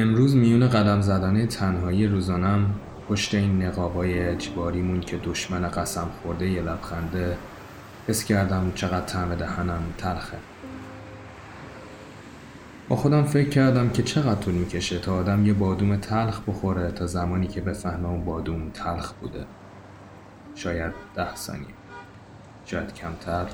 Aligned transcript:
امروز 0.00 0.36
میون 0.36 0.68
قدم 0.68 1.00
زدن 1.00 1.46
تنهایی 1.46 2.06
روزانم 2.06 2.74
پشت 3.08 3.34
این 3.34 3.62
نقابای 3.62 4.28
اجباریمون 4.28 5.00
که 5.00 5.16
دشمن 5.16 5.68
قسم 5.68 6.08
خورده 6.22 6.50
یه 6.50 6.62
لبخنده 6.62 7.36
حس 8.08 8.24
کردم 8.24 8.72
چقدر 8.74 9.06
طعم 9.06 9.34
دهنم 9.34 9.82
تلخه. 9.98 10.36
با 12.88 12.96
خودم 12.96 13.24
فکر 13.24 13.48
کردم 13.48 13.90
که 13.90 14.02
چقدر 14.02 14.40
طول 14.40 14.54
می‌کشه 14.54 14.98
تا 14.98 15.14
آدم 15.14 15.46
یه 15.46 15.52
بادوم 15.52 15.96
تلخ 15.96 16.40
بخوره 16.46 16.90
تا 16.90 17.06
زمانی 17.06 17.46
که 17.46 17.60
بفهمه 17.60 18.08
اون 18.08 18.24
بادوم 18.24 18.70
تلخ 18.70 19.12
بوده. 19.12 19.44
شاید 20.54 20.92
ده 21.14 21.36
ثانیه. 21.36 21.66
شاید 22.66 22.94
کمتر 22.94 23.46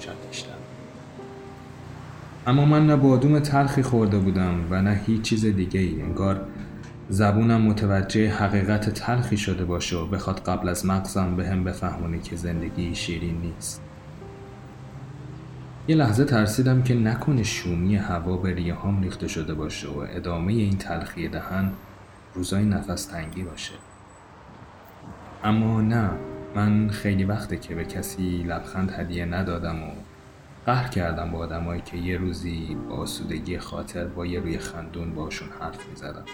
شاید 0.00 0.16
بیشتر. 0.30 0.73
اما 2.46 2.64
من 2.64 2.86
نه 2.86 2.96
بادوم 2.96 3.38
تلخی 3.38 3.82
خورده 3.82 4.18
بودم 4.18 4.66
و 4.70 4.82
نه 4.82 5.00
هیچ 5.06 5.22
چیز 5.22 5.46
دیگه 5.46 5.80
ای 5.80 6.02
انگار 6.02 6.46
زبونم 7.08 7.62
متوجه 7.62 8.30
حقیقت 8.30 8.90
تلخی 8.90 9.36
شده 9.36 9.64
باشه 9.64 9.96
و 9.96 10.06
بخواد 10.06 10.40
قبل 10.40 10.68
از 10.68 10.86
مغزم 10.86 11.36
به 11.36 11.48
هم 11.48 11.64
بفهمونه 11.64 12.18
که 12.18 12.36
زندگی 12.36 12.94
شیرین 12.94 13.40
نیست. 13.40 13.82
یه 15.88 15.96
لحظه 15.96 16.24
ترسیدم 16.24 16.82
که 16.82 16.94
نکنه 16.94 17.42
شومی 17.42 17.96
هوا 17.96 18.36
به 18.36 18.54
ریه 18.54 18.74
هم 18.74 19.02
ریخته 19.02 19.28
شده 19.28 19.54
باشه 19.54 19.88
و 19.88 19.98
ادامه 19.98 20.52
این 20.52 20.78
تلخی 20.78 21.28
دهن 21.28 21.70
روزای 22.34 22.64
نفس 22.64 23.04
تنگی 23.04 23.42
باشه. 23.42 23.74
اما 25.44 25.80
نه 25.80 26.10
من 26.54 26.88
خیلی 26.88 27.24
وقته 27.24 27.56
که 27.56 27.74
به 27.74 27.84
کسی 27.84 28.42
لبخند 28.42 28.90
هدیه 28.90 29.24
ندادم 29.24 29.82
و 29.82 29.90
قهر 30.66 30.88
کردم 30.88 31.30
با 31.30 31.38
آدمایی 31.38 31.80
که 31.80 31.96
یه 31.96 32.16
روزی 32.16 32.76
با 32.88 32.96
آسودگی 32.96 33.58
خاطر 33.58 34.04
با 34.04 34.26
یه 34.26 34.40
روی 34.40 34.58
خندون 34.58 35.14
باشون 35.14 35.48
حرف 35.60 35.88
می‌زدم. 35.88 36.24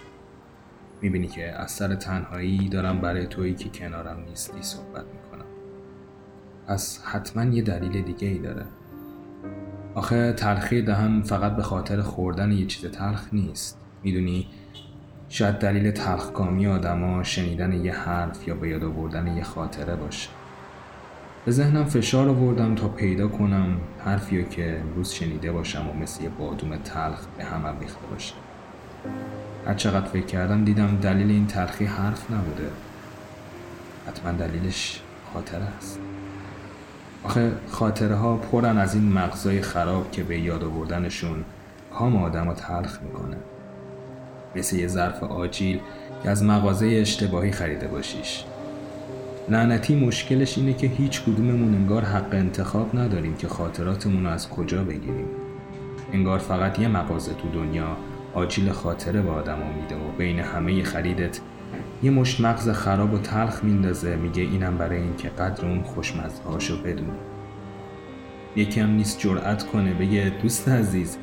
می‌بینی 1.02 1.26
که 1.26 1.52
از 1.52 1.70
سر 1.70 1.94
تنهایی 1.94 2.68
دارم 2.68 3.00
برای 3.00 3.26
تویی 3.26 3.54
که 3.54 3.68
کنارم 3.68 4.24
نیستی 4.28 4.62
صحبت 4.62 5.04
می‌کنم. 5.04 5.46
پس 6.66 7.04
حتما 7.04 7.44
یه 7.44 7.62
دلیل 7.62 8.02
دیگه 8.02 8.28
ای 8.28 8.38
داره. 8.38 8.64
آخه 9.94 10.32
تلخی 10.32 10.82
دهن 10.82 11.22
فقط 11.22 11.56
به 11.56 11.62
خاطر 11.62 12.02
خوردن 12.02 12.52
یه 12.52 12.66
چیز 12.66 12.90
تلخ 12.90 13.28
نیست. 13.32 13.80
می‌دونی؟ 14.02 14.48
شاید 15.28 15.54
دلیل 15.54 15.90
تلخکامی 15.90 16.66
آدما 16.66 17.22
شنیدن 17.22 17.84
یه 17.84 17.94
حرف 17.94 18.48
یا 18.48 18.54
به 18.54 18.68
یاد 18.68 18.84
آوردن 18.84 19.36
یه 19.36 19.42
خاطره 19.44 19.96
باشه. 19.96 20.28
به 21.44 21.52
ذهنم 21.52 21.84
فشار 21.84 22.28
آوردم 22.28 22.74
تا 22.74 22.88
پیدا 22.88 23.28
کنم 23.28 23.76
حرفی 24.04 24.44
که 24.44 24.80
امروز 24.80 25.12
شنیده 25.12 25.52
باشم 25.52 25.90
و 25.90 25.92
مثل 25.92 26.22
یه 26.22 26.28
بادوم 26.28 26.76
تلخ 26.76 27.26
به 27.38 27.44
هم 27.44 27.78
ریخته 27.80 28.06
باشه. 28.10 28.34
هر 29.66 29.74
چقدر 29.74 30.06
فکر 30.06 30.26
کردم 30.26 30.64
دیدم 30.64 30.98
دلیل 31.02 31.30
این 31.30 31.46
تلخی 31.46 31.84
حرف 31.84 32.30
نبوده. 32.30 32.70
حتما 34.08 34.32
دلیلش 34.32 35.00
خاطره 35.34 35.64
است. 35.78 35.98
آخه 37.24 37.52
خاطره 37.70 38.14
ها 38.14 38.36
پرن 38.36 38.78
از 38.78 38.94
این 38.94 39.12
مغزای 39.12 39.62
خراب 39.62 40.10
که 40.10 40.22
به 40.22 40.38
یاد 40.38 40.64
آوردنشون 40.64 41.44
کام 41.94 42.16
آدم 42.16 42.46
ها 42.46 42.54
تلخ 42.54 43.02
می‌کنه. 43.02 43.36
مثل 44.56 44.76
یه 44.76 44.86
ظرف 44.86 45.22
آجیل 45.22 45.80
که 46.22 46.30
از 46.30 46.44
مغازه 46.44 46.86
اشتباهی 46.86 47.52
خریده 47.52 47.88
باشیش. 47.88 48.44
لعنتی 49.50 50.06
مشکلش 50.06 50.58
اینه 50.58 50.72
که 50.72 50.86
هیچ 50.86 51.22
کدوممون 51.22 51.74
انگار 51.74 52.04
حق 52.04 52.34
انتخاب 52.34 52.98
نداریم 52.98 53.36
که 53.36 53.48
خاطراتمون 53.48 54.24
رو 54.24 54.30
از 54.30 54.50
کجا 54.50 54.84
بگیریم. 54.84 55.28
انگار 56.12 56.38
فقط 56.38 56.78
یه 56.78 56.88
مغازه 56.88 57.32
تو 57.34 57.48
دنیا 57.48 57.96
آجیل 58.34 58.72
خاطره 58.72 59.22
به 59.22 59.30
آدم 59.30 59.58
میده 59.80 59.96
و 59.96 60.12
بین 60.18 60.38
همه 60.38 60.82
خریدت 60.82 61.40
یه 62.02 62.10
مشت 62.10 62.40
مغز 62.40 62.68
خراب 62.68 63.14
و 63.14 63.18
تلخ 63.18 63.64
میندازه 63.64 64.16
میگه 64.16 64.42
اینم 64.42 64.78
برای 64.78 65.02
اینکه 65.02 65.28
قدر 65.28 65.66
اون 65.66 65.82
خوشمزه 65.82 66.42
هاشو 66.42 66.82
بدونی 66.82 67.18
یکی 68.56 68.80
هم 68.80 68.90
نیست 68.90 69.18
جرأت 69.18 69.66
کنه 69.66 69.94
بگه 69.94 70.32
دوست 70.42 70.68
عزیز 70.68 71.18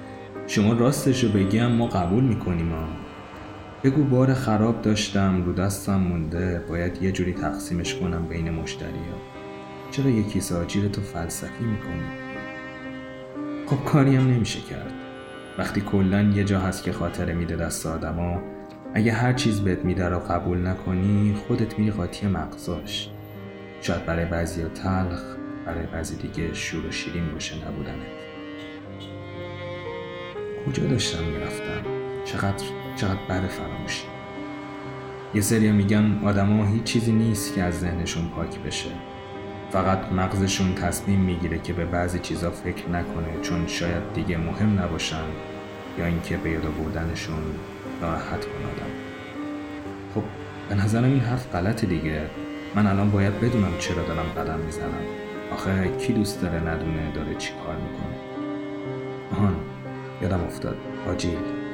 شما 0.48 0.74
راستشو 0.74 1.32
بگی 1.32 1.58
هم 1.58 1.72
ما 1.72 1.88
قبول 1.88 2.24
می‌کنیم 2.24 2.72
ها. 2.72 3.07
بگو 3.84 4.04
بار 4.04 4.34
خراب 4.34 4.82
داشتم 4.82 5.44
رو 5.46 5.54
دستم 5.54 5.96
مونده. 5.96 6.60
باید 6.70 7.04
یه 7.04 7.12
جوری 7.12 7.34
تقسیمش 7.34 7.96
کنم 7.96 8.26
بین 8.26 8.50
مشتری 8.50 8.90
ها. 8.90 9.18
چرا 9.92 10.10
یه 10.10 10.24
کیسه 10.24 10.56
آجیل 10.56 10.88
تو 10.88 11.02
فلسفی 11.02 11.64
می‌کنی؟ 11.64 12.04
خب 13.66 13.86
کاری 13.86 14.16
هم 14.16 14.28
نمیشه 14.28 14.60
کرد. 14.62 14.94
وقتی 15.58 15.82
کلا 15.82 16.22
یه 16.22 16.44
جا 16.44 16.60
هست 16.60 16.84
که 16.84 16.92
خاطره 16.92 17.34
میده 17.34 17.56
دست 17.56 17.86
آدما 17.86 18.42
اگه 18.94 19.12
هر 19.12 19.34
چیز 19.34 19.62
بهت 19.62 19.86
میده 19.86 20.10
رو 20.10 20.20
قبول 20.20 20.68
نکنی 20.68 21.36
خودت 21.48 21.80
میری 21.80 21.92
قاطی 21.92 22.28
مغزاش. 22.28 23.10
شاید 23.82 24.06
برای 24.06 24.26
بعضی 24.26 24.64
تلخ 24.64 25.22
برای 25.66 25.86
بعضی 25.86 26.16
دیگه 26.16 26.54
شور 26.54 26.86
و 26.86 26.92
شیرین 26.92 27.32
باشه 27.34 27.56
نبودنت. 27.68 28.18
کجا 30.68 30.84
داشتم 30.84 31.24
می‌رفتم؟ 31.24 31.82
چقدر 32.26 32.64
چقدر 32.98 33.20
بر 33.30 33.48
فراموشی. 33.48 34.04
یه 35.34 35.42
سری 35.42 35.72
میگن 35.72 36.20
آدما 36.26 36.66
هیچ 36.66 36.84
چیزی 36.84 37.12
نیست 37.12 37.56
که 37.56 37.64
از 37.64 37.80
ذهنشون 37.80 38.30
پاک 38.30 38.60
بشه. 38.60 38.90
فقط 39.72 40.12
مغزشون 40.12 40.76
تصمیم 40.76 41.20
می‌گیره 41.20 41.60
که 41.60 41.74
به 41.74 41.86
بعضی 41.86 42.20
چیزا 42.20 42.52
فکر 42.52 42.90
نکنه 42.90 43.42
چون 43.42 43.68
شاید 43.68 44.14
دیگه 44.14 44.38
مهم 44.38 44.80
نباشن 44.80 45.24
یا 46.00 46.06
اینکه 46.06 46.38
به 46.38 46.50
یاد 46.50 46.64
بودنشون 46.64 47.44
ناراحت 48.02 48.46
کن 48.46 48.64
آدم. 48.64 48.92
خب 50.16 50.24
به 50.70 50.76
نظرم 50.76 51.04
این 51.04 51.20
حرف 51.20 51.52
غلط 51.52 51.86
دیگه. 51.86 52.22
من 52.76 52.88
الان 52.88 53.12
باید 53.12 53.40
بدونم 53.40 53.78
چرا 53.80 54.04
دارم 54.04 54.26
قدم 54.38 54.60
می‌زنم. 54.60 55.04
آخه 55.54 55.98
کی 55.98 56.14
دوست 56.14 56.42
داره 56.42 56.60
ندونه 56.60 57.12
داره 57.16 57.36
چی 57.36 57.54
کار 57.66 57.76
می‌کنه؟ 57.76 58.18
آهان 59.32 59.56
یادم 60.22 60.44
افتاد. 60.44 60.78
آجیل. 61.10 61.67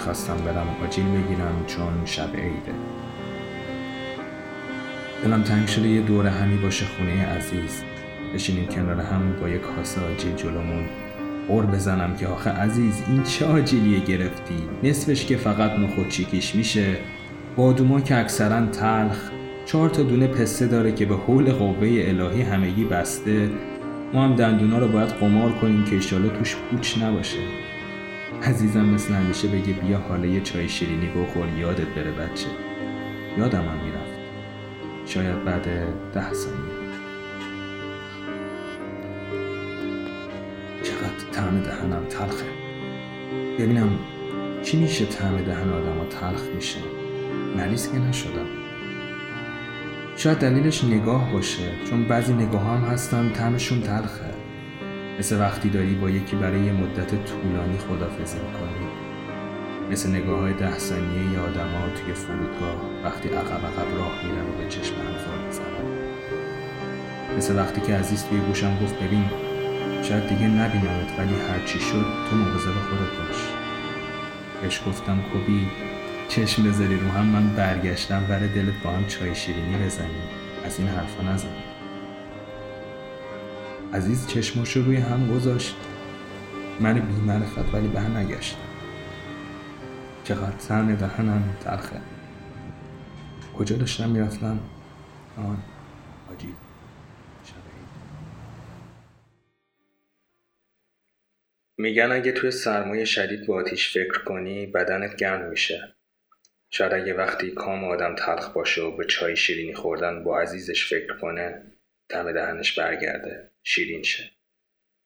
می‌خواستم 0.00 0.36
برم 0.36 0.66
آجیل 0.84 1.04
بگیرم 1.04 1.64
چون 1.66 2.04
شب 2.04 2.36
عیده. 2.36 2.72
دلم 5.24 5.42
تنگ 5.42 5.66
شده 5.66 5.88
یه 5.88 6.00
دور 6.00 6.26
همی 6.26 6.56
باشه 6.56 6.86
خونه 6.86 7.26
عزیز. 7.26 7.82
بشینیم 8.34 8.66
کنار 8.66 9.00
هم 9.00 9.36
با 9.40 9.48
یه 9.48 9.58
کاسه 9.58 10.00
آجیل 10.00 10.34
جلومون 10.34 10.84
اور 11.48 11.66
بزنم 11.66 12.16
که 12.16 12.26
آخه 12.26 12.50
عزیز 12.50 13.02
این 13.08 13.22
چه 13.22 13.46
آجیلیه 13.46 14.00
گرفتی؟ 14.00 14.68
نصفش 14.82 15.26
که 15.26 15.36
فقط 15.36 15.70
نخود 15.70 16.08
چیکیش 16.08 16.54
میشه. 16.54 16.96
بادوما 17.56 18.00
که 18.00 18.16
اکثرا 18.16 18.66
تلخ. 18.66 19.30
چهار 19.66 19.88
تا 19.88 20.02
دونه 20.02 20.26
پسته 20.26 20.66
داره 20.66 20.92
که 20.92 21.06
به 21.06 21.16
حول 21.16 21.52
قوه 21.52 21.88
الهی 22.06 22.42
همگی 22.42 22.84
بسته. 22.84 23.48
ما 24.14 24.24
هم 24.24 24.36
دندونا 24.36 24.78
رو 24.78 24.88
باید 24.88 25.08
قمار 25.08 25.52
کنیم 25.52 25.84
که 25.84 25.94
ایشالا 25.94 26.28
توش 26.28 26.56
پوچ 26.56 26.98
نباشه. 27.02 27.38
عزیزم 28.42 28.84
مثل 28.84 29.14
همیشه 29.14 29.48
بگه 29.48 29.72
بیا 29.72 29.98
حالا 29.98 30.26
یه 30.26 30.40
چای 30.40 30.68
شیرینی 30.68 31.06
بخور 31.06 31.48
یادت 31.58 31.86
بره 31.86 32.10
بچه. 32.10 32.46
یادم 33.38 33.62
هم 33.62 33.84
می‌رفت. 33.84 34.20
شاید 35.06 35.44
بعد 35.44 35.64
ده 36.14 36.32
ثانیه. 36.32 36.80
چقدر 40.82 41.30
طعم 41.32 41.60
دهنم 41.60 42.04
تلخه. 42.04 42.46
ببینم 43.58 43.98
چی 44.62 44.80
میشه 44.80 45.04
طعم 45.06 45.36
دهن 45.36 45.72
آدم 45.72 45.98
ها 45.98 46.04
تلخ 46.04 46.42
میشه. 46.54 46.80
مریض 47.56 47.92
که 47.92 47.98
نشدم. 47.98 48.46
شاید 50.16 50.38
دلیلش 50.38 50.84
نگاه 50.84 51.32
باشه 51.32 51.72
چون 51.90 52.04
بعضی 52.04 52.32
نگاه 52.32 52.62
هم 52.62 52.84
هستن 52.84 53.32
طعمشون 53.32 53.80
تلخه. 53.80 54.29
مثل 55.20 55.40
وقتی 55.40 55.70
داری 55.70 55.94
با 55.94 56.10
یکی 56.10 56.36
برای 56.36 56.60
یه 56.60 56.72
مدت 56.72 57.24
طولانی 57.24 57.78
خدافزی 57.78 58.38
می‌کنی. 58.38 58.86
مثل 59.90 60.10
نگاه 60.10 60.40
های 60.40 60.52
ده 60.52 60.78
ثانیه 60.78 61.32
ی 61.32 61.36
آدم 61.36 61.68
ها 61.68 61.88
توی 61.96 62.14
فرودگاه 62.14 62.76
وقتی 63.04 63.28
عقب 63.28 63.66
عقب 63.66 63.98
راه 63.98 64.24
میرن 64.24 64.40
و 64.40 64.62
به 64.62 64.68
چشم 64.68 64.94
هم 64.94 65.14
فال 65.24 65.66
مثل 67.36 67.56
وقتی 67.56 67.80
که 67.80 67.94
عزیز 67.94 68.24
توی 68.24 68.38
گوشم 68.38 68.78
گفت 68.82 68.94
ببین 68.94 69.24
شاید 70.02 70.28
دیگه 70.28 70.48
نبینمت 70.48 71.18
ولی 71.18 71.34
هرچی 71.48 71.78
شد 71.78 72.06
تو 72.30 72.36
مواظب 72.36 72.72
خودت 72.72 73.28
باش. 73.28 73.38
بهش 74.62 74.80
گفتم 74.86 75.18
کبی 75.34 75.66
چشم 76.28 76.62
بذاری 76.62 76.96
رو 76.96 77.08
هم 77.08 77.26
من 77.26 77.54
برگشتم 77.54 78.24
برای 78.28 78.48
دلت 78.48 78.82
با 78.84 78.90
هم 78.90 79.06
چای 79.06 79.34
شیرینی 79.34 79.76
بزنیم 79.86 80.22
از 80.64 80.78
این 80.78 80.88
حرفا 80.88 81.22
نزن. 81.22 81.69
عزیز 83.94 84.26
چشمش 84.26 84.76
رو 84.76 84.84
روی 84.84 84.96
هم 84.96 85.34
گذاشت. 85.36 85.76
من 86.80 86.94
بی 86.94 87.30
ولی 87.72 87.88
به 87.88 88.00
نگشتم 88.00 88.58
چقدر 90.24 90.58
سن 90.58 90.94
دهنم 90.94 91.56
تلخه. 91.64 92.00
کجا 93.58 93.76
داشتم 93.76 94.10
می‌رفتم؟ 94.10 94.60
آن 95.36 95.62
آجی 96.32 96.54
میگن 101.78 102.12
اگه 102.12 102.32
توی 102.32 102.50
سرمایه 102.50 103.04
شدید 103.04 103.46
با 103.46 103.54
آتیش 103.54 103.92
فکر 103.92 104.24
کنی 104.24 104.66
بدنت 104.66 105.16
گرم 105.16 105.48
میشه. 105.48 105.94
شاید 106.70 106.92
اگه 106.92 107.14
وقتی 107.14 107.50
کام 107.50 107.84
آدم 107.84 108.14
تلخ 108.14 108.48
باشه 108.48 108.82
و 108.82 108.96
به 108.96 109.04
چای 109.04 109.36
شیرینی 109.36 109.74
خوردن 109.74 110.24
با 110.24 110.40
عزیزش 110.40 110.88
فکر 110.88 111.18
کنه 111.18 111.62
دم 112.08 112.32
دهنش 112.32 112.78
برگرده. 112.78 113.49
شیرین 113.62 114.02
شه. 114.02 114.30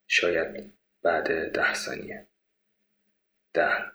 شاید 0.06 0.74
بعد 1.02 1.52
ده 1.52 1.74
ثانیه. 1.74 2.26
ده. 3.54 3.92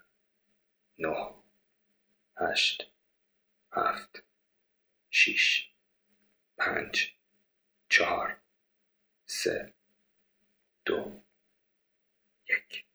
نه. 1.00 1.36
هشت. 2.38 2.92
هفت. 3.72 4.24
شیش. 5.10 5.70
پنج. 6.58 7.14
چهار. 7.90 8.38
سه. 9.26 9.74
دو. 10.86 11.22
یک. 12.50 12.89